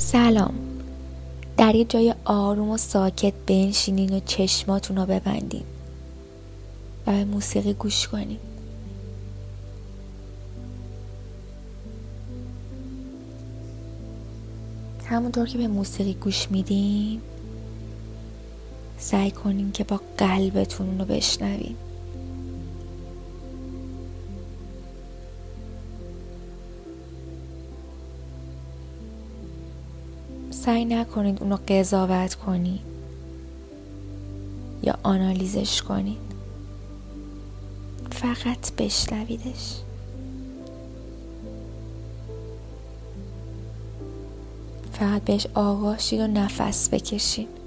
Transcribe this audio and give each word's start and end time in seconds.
سلام. 0.00 0.54
در 1.56 1.74
یه 1.74 1.84
جای 1.84 2.14
آروم 2.24 2.70
و 2.70 2.76
ساکت 2.76 3.32
بنشینین 3.46 4.16
و 4.16 4.20
چشماتون 4.20 4.96
رو 4.96 5.06
ببندین 5.06 5.62
و 7.06 7.12
به 7.12 7.24
موسیقی 7.24 7.72
گوش 7.72 8.08
کنین. 8.08 8.38
همونطور 15.06 15.46
که 15.46 15.58
به 15.58 15.68
موسیقی 15.68 16.14
گوش 16.14 16.50
میدین 16.50 17.20
سعی 18.98 19.30
کنین 19.30 19.72
که 19.72 19.84
با 19.84 20.00
قلبتون 20.18 20.98
رو 20.98 21.04
بشنوین. 21.04 21.76
سعی 30.50 30.84
نکنید 30.84 31.42
اونو 31.42 31.56
قضاوت 31.68 32.34
کنید 32.34 32.80
یا 34.82 34.98
آنالیزش 35.02 35.82
کنید. 35.82 36.30
فقط 38.10 38.72
بشنویدش. 38.78 39.76
فقط 44.92 45.22
بهش 45.24 45.46
آگاه 45.54 45.98
شید 45.98 46.20
و 46.20 46.26
نفس 46.26 46.88
بکشید. 46.88 47.59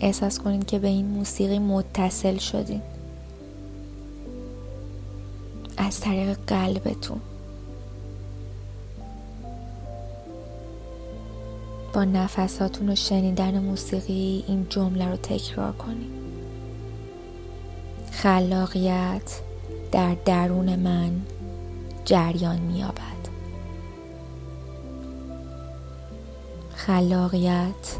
احساس 0.00 0.38
کنید 0.38 0.66
که 0.66 0.78
به 0.78 0.88
این 0.88 1.06
موسیقی 1.06 1.58
متصل 1.58 2.38
شدین. 2.38 2.82
از 5.76 6.00
طریق 6.00 6.38
قلبتون. 6.46 7.20
با 11.92 12.04
نفساتون 12.04 12.88
و 12.88 12.94
شنیدن 12.94 13.58
موسیقی 13.58 14.44
این 14.48 14.66
جمله 14.70 15.08
رو 15.08 15.16
تکرار 15.16 15.72
کنید 15.72 16.10
خلاقیت 18.10 19.40
در 19.92 20.16
درون 20.24 20.76
من 20.76 21.10
جریان 22.04 22.58
مییابد. 22.58 22.96
خلاقیت 26.74 27.96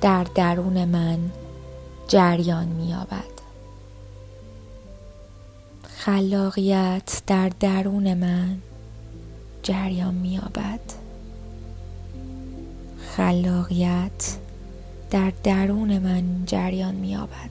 در 0.00 0.24
درون 0.24 0.84
من 0.84 1.18
جریان 2.08 2.68
مییابد. 2.68 3.40
خلاقیت 5.82 7.22
در 7.26 7.48
درون 7.48 8.14
من 8.14 8.58
جریان 9.62 10.14
مییابد. 10.14 10.80
خلاقیت 13.16 14.36
در 15.10 15.32
درون 15.44 15.98
من 15.98 16.24
جریان 16.46 16.94
مییابد. 16.94 17.50